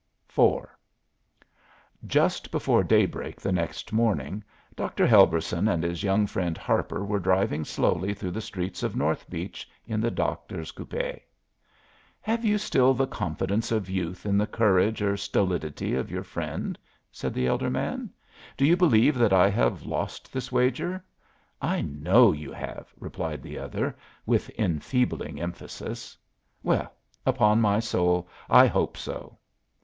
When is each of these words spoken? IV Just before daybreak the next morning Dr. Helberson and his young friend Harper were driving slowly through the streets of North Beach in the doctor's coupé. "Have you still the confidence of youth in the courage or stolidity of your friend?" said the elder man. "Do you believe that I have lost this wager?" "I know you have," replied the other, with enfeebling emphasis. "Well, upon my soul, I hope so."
IV 0.35 0.65
Just 2.07 2.49
before 2.49 2.83
daybreak 2.83 3.39
the 3.39 3.51
next 3.51 3.93
morning 3.93 4.43
Dr. 4.75 5.05
Helberson 5.05 5.67
and 5.67 5.83
his 5.83 6.01
young 6.01 6.25
friend 6.25 6.57
Harper 6.57 7.05
were 7.05 7.19
driving 7.19 7.63
slowly 7.63 8.15
through 8.15 8.31
the 8.31 8.41
streets 8.41 8.81
of 8.81 8.95
North 8.95 9.29
Beach 9.29 9.69
in 9.85 10.01
the 10.01 10.09
doctor's 10.09 10.71
coupé. 10.71 11.21
"Have 12.19 12.43
you 12.43 12.57
still 12.57 12.95
the 12.95 13.05
confidence 13.05 13.71
of 13.71 13.91
youth 13.91 14.25
in 14.25 14.39
the 14.39 14.47
courage 14.47 15.03
or 15.03 15.15
stolidity 15.17 15.93
of 15.93 16.09
your 16.09 16.23
friend?" 16.23 16.79
said 17.11 17.35
the 17.35 17.45
elder 17.45 17.69
man. 17.69 18.09
"Do 18.57 18.65
you 18.65 18.75
believe 18.75 19.13
that 19.19 19.31
I 19.33 19.51
have 19.51 19.83
lost 19.85 20.33
this 20.33 20.51
wager?" 20.51 21.05
"I 21.61 21.81
know 21.81 22.31
you 22.31 22.51
have," 22.51 22.91
replied 22.99 23.43
the 23.43 23.59
other, 23.59 23.95
with 24.25 24.49
enfeebling 24.57 25.39
emphasis. 25.39 26.17
"Well, 26.63 26.91
upon 27.23 27.61
my 27.61 27.79
soul, 27.79 28.27
I 28.49 28.65
hope 28.65 28.97
so." 28.97 29.37